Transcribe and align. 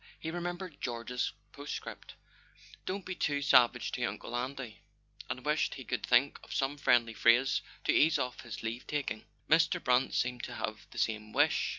He 0.19 0.31
remembered 0.31 0.81
George's 0.81 1.31
postscript: 1.51 2.15
"Don't 2.87 3.05
be 3.05 3.13
too 3.13 3.39
savage 3.43 3.91
to 3.91 4.03
Uncle 4.03 4.35
Andy," 4.35 4.81
and 5.29 5.45
wished 5.45 5.75
he 5.75 5.83
could 5.83 6.03
think 6.03 6.39
of 6.43 6.51
some 6.55 6.75
friendly 6.79 7.13
phrase 7.13 7.61
to 7.83 7.91
ease 7.91 8.17
off 8.17 8.41
his 8.41 8.63
leave 8.63 8.87
taking. 8.87 9.25
Mr. 9.47 9.79
Brant 9.79 10.15
seemed 10.15 10.41
to 10.45 10.55
have 10.55 10.87
the 10.89 10.97
same 10.97 11.33
wish. 11.33 11.69